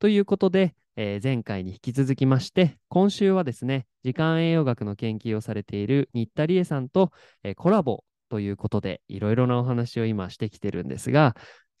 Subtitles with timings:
[0.00, 7.10] ということで、えー前回に引き続きまして今週はですね時間栄養学の研究をされている新田理恵さんと、
[7.42, 11.34] えーコラボということでいろいろなお話を今してきてるんですが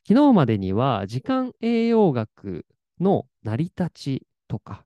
[0.08, 2.66] 昨日までには時間栄養学
[3.00, 4.84] の成り立ちとか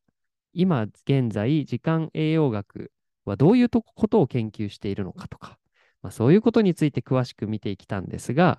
[0.53, 2.93] 今現在時間栄養学
[3.25, 5.57] はどういうことを研究しているのかとか、
[6.03, 8.59] まあ、そういうことについて詳しく見てきたんですが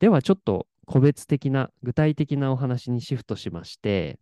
[0.00, 4.18] ではちょっと個別的な具体的なお話にシフトしまして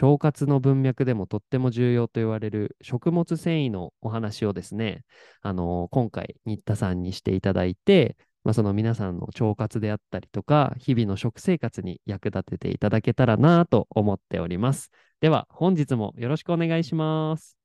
[0.00, 5.04] 腸活の文脈でもとっても重要と言われる食物繊維のお話をですね、
[5.40, 14.90] あのー今回新田さんにしていただいて、まあ、その皆さんの腸活であったりとか日々の食生活に役立てていただけたらなと思っております。
[15.20, 17.56] では本日もよろしくお願いします。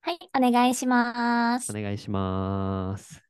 [0.00, 1.70] はい、お願いします。
[1.70, 3.22] お願いします。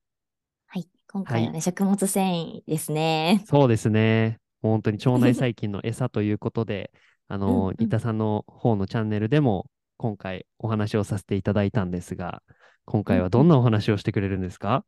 [0.67, 3.43] はい、今回はね、は食物繊維ですね。
[3.47, 4.44] そうですね。
[4.71, 6.91] 本当に腸内細菌の餌ということで、
[7.29, 12.43] あの新田さんの方のチャンネルでも今回お話をさせていただいたんですが、
[12.85, 14.85] 今回はどんなお話をしてくれるんですか、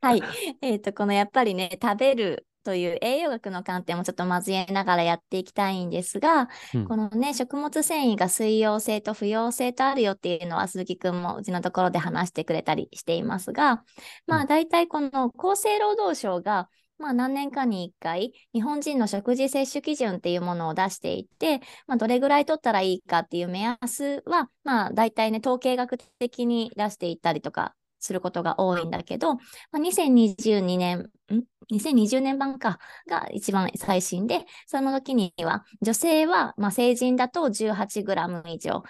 [0.00, 0.22] はい、
[0.60, 6.84] えっと、このやっぱりね、食べるという栄養学の観点もちょっと交えながらやっていきたいんですが、うん。
[6.84, 13.84] このね、食物繊維が水溶性と不溶性とあるよっていうのは鈴木くんもうちのところで話してくれたりしていますが、
[14.26, 16.68] まうあ大体この厚生労働省が
[17.02, 29.40] まあ何年かに1回日本人の食事摂取基準っていうものを出していって、まあ、どれぐらい取ったらいいかっていう目安はまあ大体ね統計学的に出していったりとかすることが多いんだけど、ま
[29.74, 38.82] あ、2022年、ん ?2020 年版かが一番最新で、その時には女性は、まあ、成人だと 18g 以上、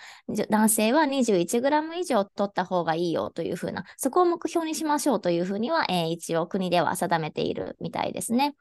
[0.49, 8.55] 男性は 21g 以上取った方がいいよというふうな、そこを目標にしましょうというふうには、えー一応国では定めているみたいですね。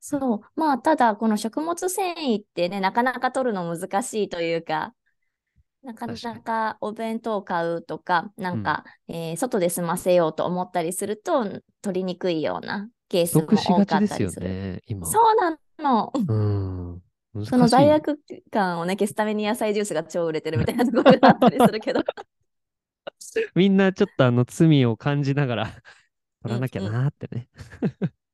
[0.00, 0.40] そう。
[0.54, 4.94] まあ、ただ、この食物繊維ってね、なかなか取るの難しいというか、
[5.86, 14.48] なかなかお弁当を買うとか、なんか、えー外で済ませようと思ったりすると、取りにくいようなケースも多かったりする。
[14.48, 15.06] ね、今。
[15.06, 16.12] そうなの。
[16.14, 17.02] うん。
[17.44, 18.18] その罪悪
[18.50, 22.00] 感をね、消すために野菜ジュースが超売れてるみたいなところがあったりするけど。
[23.54, 25.66] みんなちょっとあの罪を感じながら
[26.42, 27.48] 取らなきゃうんうんなーってね。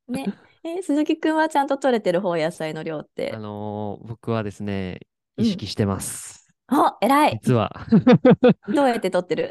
[0.08, 0.32] ね。
[0.64, 3.38] えー鈴木くんはちゃんと取れてる方、野菜の量ってあ。
[3.38, 5.00] のー僕はですね、
[5.36, 6.41] うん意識してます。
[6.74, 7.40] あ、偉い。
[7.42, 7.86] 実は。
[8.74, 9.50] どうやって取ってる？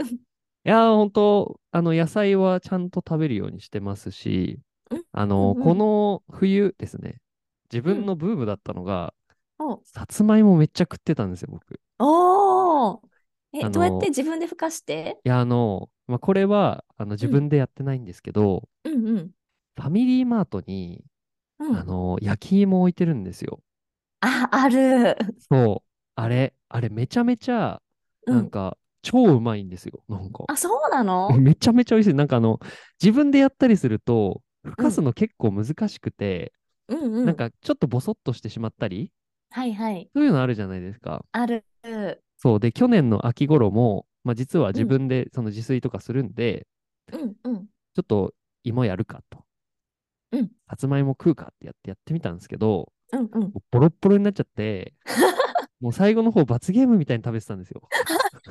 [0.64, 4.60] いやー、本当あの、野菜はちゃんと食べるようにしてますし、
[4.90, 7.22] うんあのーうんうんこの冬ですね、
[7.72, 9.14] 自分のブームだったのが、
[9.60, 11.74] おさつまいもめっちゃ食ってたんですよ、僕。
[11.76, 13.00] いおー
[13.54, 15.18] え、あどうやっのて自分でふかして？
[15.24, 19.32] や、あのまあ、これはあの自分でやってないんですけど、うんうん。
[19.76, 21.04] ファミリーマートに、
[21.60, 23.60] うん、あの焼き芋置いてるんですよ。
[24.22, 25.18] あ、ある。
[25.50, 25.91] そう。
[26.22, 27.82] あれ、あれめちゃめちゃ、
[28.28, 30.04] うんなんか、超うまいんですよ。
[30.08, 30.44] なんか。
[30.48, 31.32] あ、そうなの？
[31.40, 32.16] めちゃめちゃ美味しい。
[32.16, 32.60] なんかあの、
[33.02, 36.54] 自分でやったりすると、ふかすの結構難しくて、
[36.88, 37.26] うんうん。
[37.26, 39.12] なんかちょっとボソッとしてしまったり、
[39.50, 40.10] はいはい。
[40.14, 41.26] そういうのあるじゃないですか。
[41.32, 41.66] ある。
[42.38, 42.60] そう。
[42.60, 46.68] で、去年の秋頃も、まあ実は自分でその自炊とかするんで、
[47.12, 47.66] うんうん。
[47.66, 49.44] ちょっと芋やるかと。
[50.34, 53.52] うんさつまいも食うかってやってやってみたんですけど、うんうん。
[53.72, 54.94] ボロッボロになっちゃって、
[55.82, 57.82] もう最後の方罰ゲームみたいに食べてたんですよ。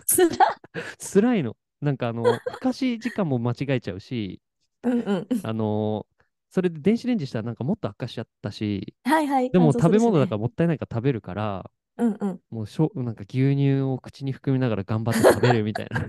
[0.06, 0.56] つら。
[0.98, 1.56] 辛いの。
[1.80, 4.40] なんかあの、ふかし時間も間違えちゃうし、
[4.82, 5.26] うんうん。
[5.42, 6.06] あの
[6.50, 9.50] それで電子レンジしたらなんかもっと悪化しちゃったし、はいはい。
[9.50, 12.40] でも食べ物だからもったいないから食べるから、うんうん。
[12.50, 16.08] もうしょなんか牛乳を口に含みながら頑張って食べるみたいな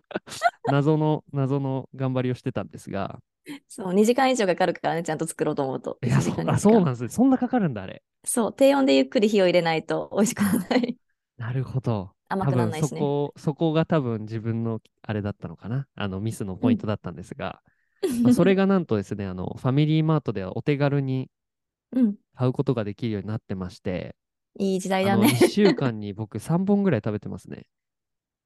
[0.72, 3.18] 謎の、謎の頑張りをしてたんですが、
[3.68, 5.98] そう、2時間以上かかるからね、ちゃんと作ろうと思うと。
[6.04, 7.08] いや、1そ時間あそうなんんですね。
[7.08, 8.02] そんなかかるんだ、あれ。
[8.24, 10.96] そう、低温でゆっくり火を入れないと美味しくならない。
[11.36, 12.14] なるほど。
[12.28, 13.00] 甘くならないしね。
[13.00, 15.86] そこ、そこが多分自分のあれだったのかな。
[15.94, 17.62] あのミスのポイントだったんですが、
[18.22, 21.30] まあ それがなんとですね、あのファミリーマートではお手軽に
[21.92, 22.16] うん。
[22.34, 24.14] 買うことができるようになってまして、
[24.58, 25.28] いい時代だね。
[25.28, 27.66] 1週間に僕3本ぐらい食べてますね。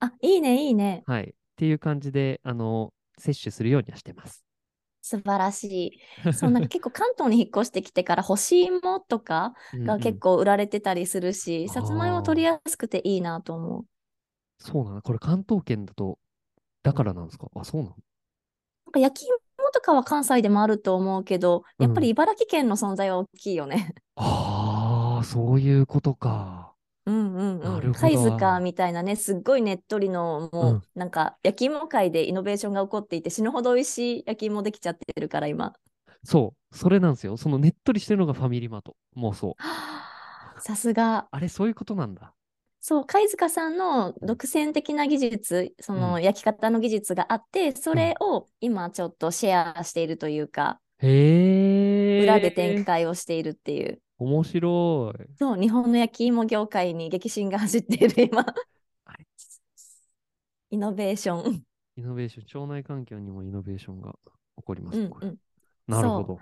[0.00, 1.04] あ、いいね、いいね。
[1.06, 1.30] はい。
[1.30, 4.44] っていう感じで、あの、摂取するようにはしてます。
[5.08, 6.00] 素晴らしい。
[6.32, 13.87] そうなんか結構関東に引っ越してきてから干し芋とかが結構売られてたりするし、うんさつまいも取りやすくていいなと思う。
[14.58, 16.19] そうなのこれ関東圏だと、
[16.82, 17.49] だからなんですか？
[17.55, 17.96] あ、そうなの？
[18.87, 19.37] なんか焼き芋
[19.72, 23.94] とかは関西でもあると思うけど、やっぱり茨城県の存在は大きいよね。
[24.16, 26.68] ああ、そういうことか。
[27.08, 27.93] うんうんうん。
[27.93, 35.72] 貝塚みたいなね、すっごいねっとりの、もう、うんなんか焼き芋界でイノベーションが起こっていて、死ぬほど美味しい焼き芋できちゃってるから、今。
[36.25, 37.37] そう、それなんですよ。
[37.37, 38.96] そのねっとりしてるのがファミリーマート。
[39.14, 39.55] もうそう。
[39.58, 41.28] はあさすが。
[41.31, 42.34] あれ、そういうことなんだ。
[42.81, 52.22] そう、貝塚さんの独占的な技術、その焼き方の技術があって、それを今ちょっとシェアしているというか、へえ。
[52.22, 54.00] 裏で展開をしているっていう。
[54.19, 55.38] 面白い。
[55.38, 58.44] そう、日本の焼き芋業界に激震が走っている今。
[60.70, 61.62] イノベーション。
[61.97, 64.15] イノベーション、腸内環境にもイノベーションが
[64.56, 64.99] 起こります。
[64.99, 65.37] うんうん。
[65.87, 66.41] なるほど。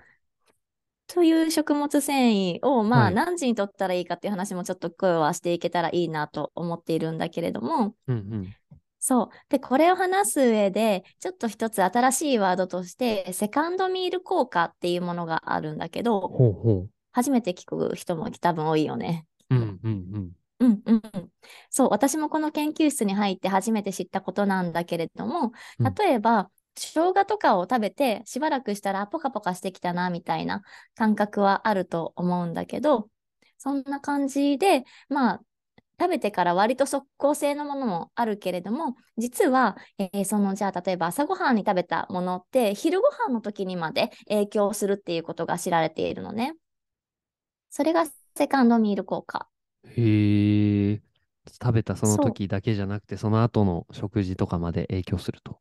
[1.07, 8.55] という食物繊維を、まあ、はい何時に取ったらいいかっていう話もちょっと声はしていけたらいいなと思っているんだけれども、うんうん。
[8.99, 9.29] そう。
[9.49, 19.25] で、これを話す上で、ちょっと一つ新しいワードとして、セカンドミール効果っていうものがあるんだけど、ほうほ初めて聞く人も多分多いよね。
[19.49, 19.55] う。
[19.55, 20.31] うんうんうん。
[20.59, 21.31] うんうんうん。
[21.71, 30.61] そう、私もこの研究室に入って初めて知ったことなんだけれども、うん例えば、生姜とかを食べてしばらくしたらポカポカしてきたなみたいな
[30.93, 33.09] 感覚はあると思うんだけど、
[33.57, 35.41] そんな感じで、まあ、
[35.99, 46.53] 食べてから割と即効性のものもあるけれども、実は、えーそのじゃあ例えば朝ごはんに食べたものって昼ごはんの時にまで影響するっていうことが知られているのね。
[47.69, 48.05] それが
[48.35, 49.47] セカンドミール効果。
[49.85, 51.01] へえ。
[51.61, 55.59] 食べたその時だけじゃなくて、その後の食事とかまで影響すると。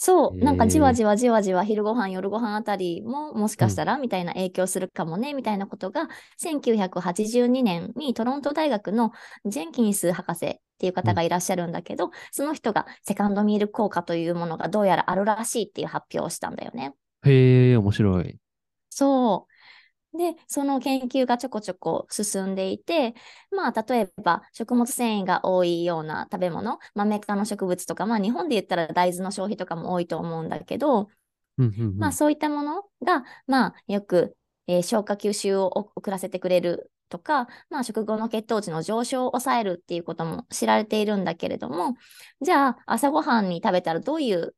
[0.00, 9.10] そう、なんかじわじわじわじわ昼ご飯、夜ご飯あたりももしかしたらみたいな影響するかもね、みたいなことが1982年にトロント大学の
[9.44, 16.94] ジェンキンス博士っていう方がいらっしゃるんだけど、その人がセカンドミール効果というものがどうやらあるらしいっていう発表をしたんだよね。
[17.24, 18.40] へえ、面白い。
[18.90, 19.52] そう。
[20.14, 23.14] で、その研究がちょこちょこ進んでいて、
[23.50, 31.08] まあ、例えば食物繊維が多いような食べ物、豆科の植物とか、まあ、日本で言ったら大豆の消費とかも多いと思うんだけど。
[31.98, 35.66] まあ、そういったものが、まあ、よく、えー消化吸収を
[35.96, 41.96] お遅らせてくれるとか、まあ、食後の血糖値の上昇を抑えるっていうことも知られているんだけれども、
[42.40, 44.54] じゃあ、朝ごはんに食べたらどういう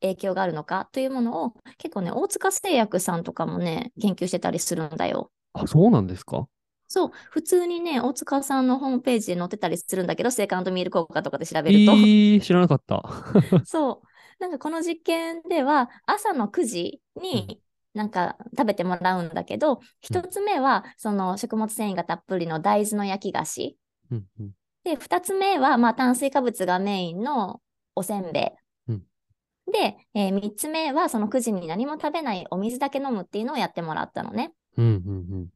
[0.00, 5.30] 影響があるのかというものを、結構ね、大塚製薬さんとかもね、研究してたりするんだよ。
[5.52, 6.48] あ、そうなんですか？
[6.88, 12.10] そう、普通にね、大塚さんのホームページで載ってたりするんだけど、セカンドミール効果とかで調えべると。
[12.36, 13.02] ー、知らなかった。
[13.64, 14.06] そう。
[14.38, 17.62] なんかこの実験では朝の9時に
[17.94, 23.78] なんか食べてもらうんだけど、一つ目はその食物繊維がたっぷりの大豆の焼き菓子。
[24.10, 24.54] うんうん。
[24.84, 27.60] で、二つ目はまあ炭水化物がメインの
[27.94, 28.59] おせんべい。
[29.70, 34.52] うんで、えー三つ目はその9時に何も食べないお水だけ飲むっていうのをやってもらったのね。
[34.76, 34.88] うんう
[35.42, 35.48] ん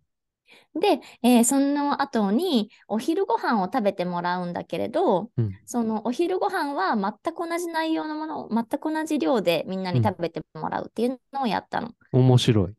[0.75, 5.45] で、えーその後にお昼ご飯を食べてもらうんだけれど、うん。
[5.45, 11.93] うんそのお昼ご飯は全く同じ内容のものを全く同じ量でみんなに食べてもらうっていうのをやったの。
[12.13, 12.75] 面白い。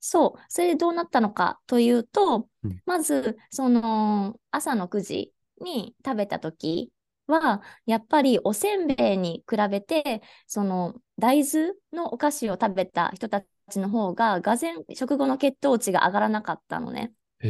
[0.00, 0.40] そう。
[0.48, 5.32] それでどうなったのかというと、うんまず、その朝の9時
[5.62, 6.90] に食べた時
[7.26, 17.12] は、やっぱりおせんべいに比べて、その大豆のお菓子を食べた人たちの方が、がぜん食後の血糖値が上がらなかったのね。
[17.40, 17.48] へ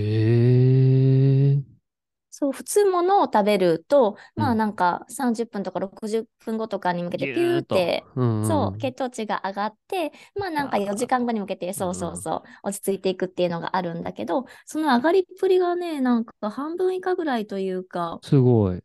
[0.60, 0.63] え。
[2.36, 18.82] そう、普通ものを食べると、まうんあなんか30分とか60分後とかに向けてピューって、うんそう、血糖値が上がって、まあなんかあー4時間後に向けて、そうそうそう、落ち着いていくっていうのがあるんだけど、その上がりっぷりがね、なんか半分以下ぐらいというか、すごい。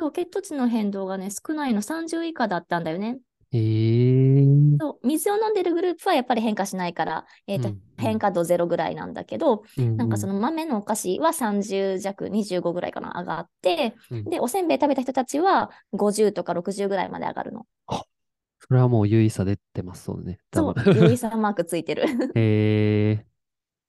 [0.00, 3.20] そう血糖値の変動がね、少ないの30以下だったんだよね。
[3.52, 4.27] へえ。
[4.80, 17.66] そう、水を飲んでるグループはやっぱり変化しないから、えっと、うんうん変化度ゼロぐらいなんだけど、ななんかその豆のお菓子は30弱、25ぐらいかな、上がって、うんで、おせんべい食べた人たちは50とか60ぐらいまで上がるの。
[18.60, 20.38] それはもう優位差出てますそうね。
[20.52, 22.04] そう、多分有意差マークついてる。
[22.34, 23.26] へえ。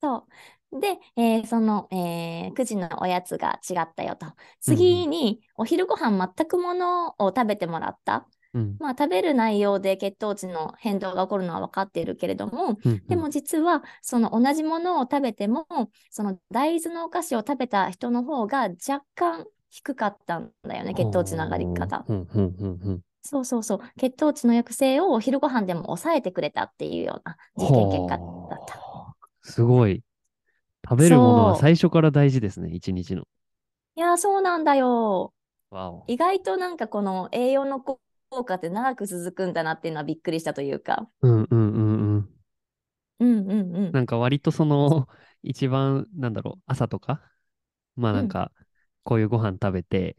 [0.01, 0.27] そ
[0.71, 0.79] う。
[0.79, 4.27] で、えーその、えー9時のおやつが違ったよと。
[4.61, 8.27] 次に、お昼ご飯全くものを食べてもらった。
[8.53, 8.79] うん。
[8.79, 15.67] まあ、食べる内容で血糖値の変動が起こるのは分かっているけれども、うんでも実は、その同じものを食べても、
[16.09, 22.05] その大豆のお菓子を食べた人の方が若干低かったんだよね、血糖値の上がり方。
[22.07, 23.01] うんうんうんうん。
[23.21, 28.23] そうそうそう、血糖値の抑制をお昼ご飯でも抑えてくれたっていうような実験結果だ
[28.55, 28.75] った。
[28.75, 30.03] はあすごい。
[30.89, 33.23] 食べるものは最初から大事ですね、一日の。
[33.95, 35.33] いやー、そうなんだよ。
[36.07, 37.81] 意外となんかこの栄養の
[38.31, 41.07] 効果って長く続くんだなっていうのはびっくりしたというか。
[41.21, 42.39] うんうんうんうん。
[43.19, 43.91] うんうんうん。
[43.91, 45.07] なんか割とその、
[45.43, 47.21] 一番、なんだろう、朝とか、
[47.95, 48.51] まあなんか、
[49.03, 50.17] こういうご飯食べて、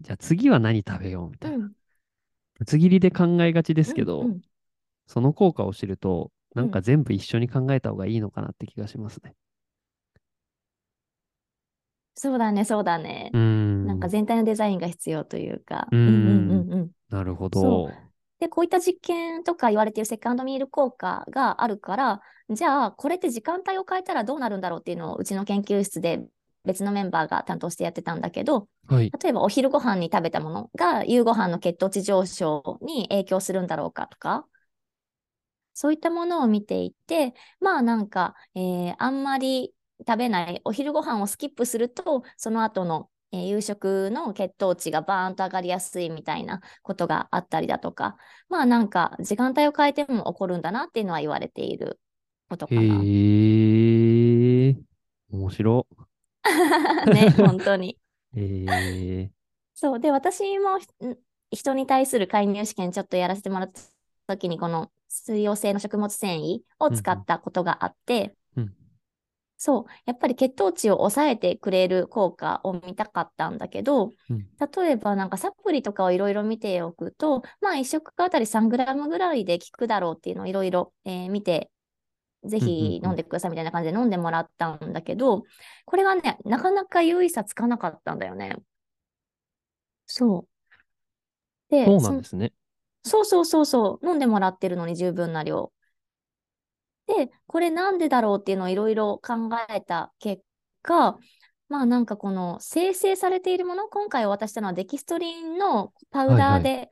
[0.00, 1.58] じゃあ次は何食べようみたいな。
[1.58, 1.72] うん
[2.58, 4.42] ぶつ切りで考えがちですけど、うんうん
[5.08, 9.34] その効果を知ると、なんうんか全部一緒に考えた方がいいのかなって気がしますね。
[12.14, 13.38] そうだね、そうだねう。
[13.38, 13.86] ん。
[13.86, 15.88] なんか全体のデザインが必要というか。
[15.90, 16.92] うんうんうんうんうん。
[17.10, 18.10] なるほそど。
[18.38, 26.26] で、こういった実験とか言われているセカンドミール効果があるから、じゃあ、これって時間帯を変えたらどうなるんだろうっていうのをうちの研究室で
[26.64, 29.14] 別のメンバーが担当してやってたんだけど、はい。
[29.22, 34.46] 例えばお昼ご飯に食べたものが夕ご飯の血糖値上昇に影響するんだろうかとか、
[35.74, 39.74] そういったものを見ていて、まあなんか、えーあんまり
[40.06, 48.16] 食べない、お昼ご飯をスキップすると、その後の、えー夕食の血糖値がバーンと上がりやすいみたいなことがあったりだとか、
[48.48, 52.00] まあなんか時間帯を変えても起こるんだなっていうのは言われている
[52.48, 53.08] ことかへな。
[54.70, 54.76] え。
[55.30, 55.86] 面白。
[57.10, 57.98] ね、本当に。
[58.36, 58.40] へ
[59.22, 59.30] え。
[59.74, 60.00] そう。
[60.00, 60.78] で、私も
[61.50, 63.80] 人に対する介入試験ちょっとやらせてもらった
[64.26, 68.39] 時に、この水溶性の食物繊維を使ったことがあって、うん
[69.62, 69.84] そう。
[70.06, 81.70] やっぱり血糖値を抑えてくれる効果を見たかったんだけど、うん例えばなんかサプリとかをいろいろ見ておくと、まあ1食あたり3グラムぐらいで効くだろうっていうのをいろいろえー見て、
[82.44, 85.44] ぜうんうんうんひ飲んでくださいみたいな感じで飲んでもらったんだけど、
[85.86, 88.56] これがね、なかなか有意差つかなかったんだよね。
[90.06, 90.48] そう。
[91.70, 92.52] で、そうそなんですね。
[93.04, 95.72] そうそうそうそう、飲んでもらってるのに十分な量。
[97.16, 99.34] で、これなんでだろうっていうのをいろいろ考
[99.68, 100.42] えた結
[100.82, 101.18] 果、
[101.68, 106.90] まあなんかこの生成されているもの、今回お渡ししたのはデキストリンのパウダーで、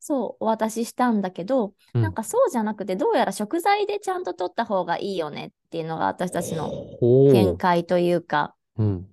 [0.00, 2.02] そうお渡ししたんだけど、うん。
[2.02, 6.72] なんかそうじゃなくて、どうやら食材でちゃんと取った方がいいよねっていうのが私たちの
[7.32, 9.08] 見解というか、うん。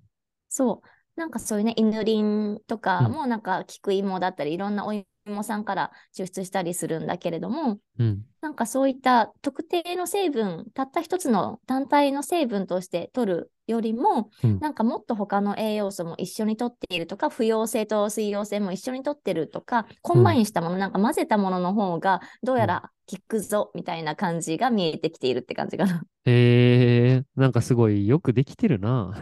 [0.48, 0.88] そう。
[1.20, 3.12] なんかそういうね、イヌリンとかうん。
[3.12, 5.04] もなんか菊芋だったり、いろんなお芋
[5.42, 8.24] さんから抽出したりするんだけれども、うん。
[8.40, 26.02] なんかそういった特定の成分、たった一つの単体の成分として取るよりも、うんなんかもっと他の栄養素も一緒に取っているとか、不溶性と水溶性も一緒に取ってるとか、 combine したもの、なんか混ぜたものの方がどうやら効くぞみたいな感じが見えてきているって感じかな。
[26.26, 27.24] へえ。
[27.34, 29.14] なんかすごいよくできてるな。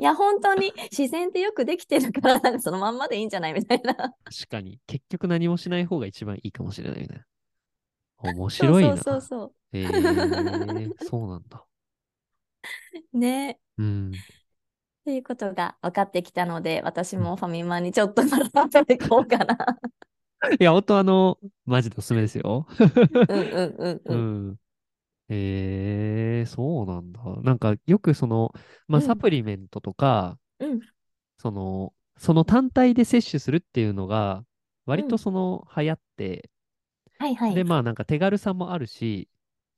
[0.00, 3.94] いや、本当に自然ってよくできてるから、なんかそのまんまでいいんじゃないみたいな。
[3.94, 4.14] 確
[4.48, 4.78] かに。
[4.86, 7.24] 結局何もしない方が一番いいかもしれないみたいな。
[8.32, 8.96] 面白いな。
[8.96, 9.86] そうそうそうへえ。
[11.06, 11.64] そうなんだ。
[13.12, 13.58] ね。
[13.80, 14.24] うん。
[15.02, 19.56] っていうことが分かってきたので、私もファミマにちょっとまだ食べていこうかな。
[20.60, 22.66] いや、本当あの、マジでおすすめですよ。
[23.28, 24.30] うんうんうんううん。
[24.52, 24.60] ん。
[25.28, 27.22] へえ、そうなんだ。
[27.42, 28.52] なんかよくその、
[28.88, 30.82] まあ、うんサプリメントとか、うん
[31.38, 34.44] その、その単体で摂取するっていうのが、
[34.86, 36.50] 割うんとその流行って、
[37.18, 37.60] はいはい。
[37.60, 39.28] で、まあなんか手軽さもあるし、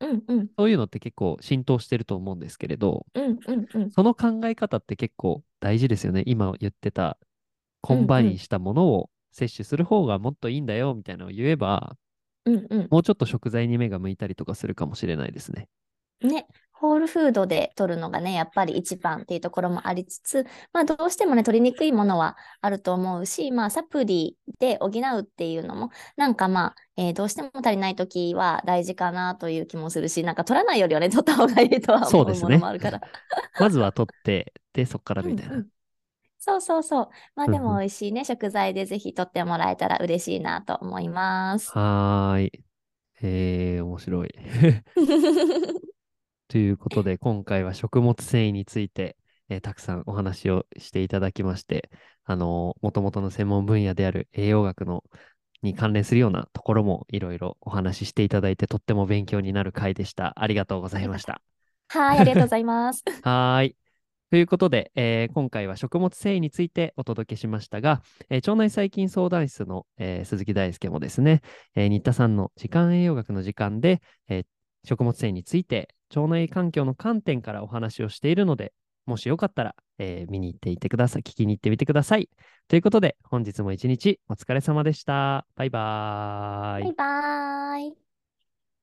[0.02, 3.90] うんうんそういうのって結構浸透してると思うんですけれど、うんうんうん。
[3.90, 6.22] その考え方って結構大事ですよね。
[6.26, 7.18] 今言ってた、
[7.80, 11.96] combine したものを摂取する方がもっといいんだよみたいなのを言えば、
[12.44, 12.88] うんうん。
[12.90, 15.68] もうちょっと食材に目が向いたりとかするかもしれないですね。
[16.20, 16.46] ね、
[16.82, 33.00] ホールフードで取るのがね、やっぱり一番っていうところもありつつ、まあどうしてもね、取りにくいものはあると思うし、まあサプリで補うっていうのも、なんかまあ、えーどうしても足りないときは大事かなという気もするし、なんか取らないよりはね、取った方がいいとは思うもそうですねのもあるから。
[33.58, 35.52] まずは取って、で、そっからみたいな。
[35.54, 35.68] うんうん
[36.44, 37.08] そうそうそう。
[37.36, 41.70] まあでも美味しいね、食材でぜひ取ってもらえたら嬉しいなと思います。
[41.70, 42.64] はーい。
[43.22, 44.30] えー、面白い。
[46.52, 49.16] ということで、今回は食物繊維について、
[49.48, 51.88] えーたくさんお話をしていただきまして、
[52.26, 55.02] あのー、もともとの専門分野である栄養学の
[55.62, 60.34] に関連するようなところもいろいろお話ししていただいて、とっても勉強になる回でした。
[60.36, 61.40] ありがとうございました。
[61.88, 63.02] はい、ありがとうございます。
[63.24, 63.76] はーい。
[64.28, 71.40] ということで、えー今回は食物繊維についてお届けしましたが、えー腸内細菌相談室の、えー鈴木大輔もですね、
[71.74, 74.46] えー新田さんの時間栄養学の時間で、えー
[74.84, 78.72] 食物繊維について腸内環境の観点からお話をしているので、
[79.06, 81.22] もしよかったら、えー見に行っていてください。
[81.22, 82.28] 聞きに行ってみてください。
[82.68, 85.46] ということで、本日も一日お疲れ様でした。
[85.56, 86.94] バイバーイバイ。
[86.96, 88.11] バーイ。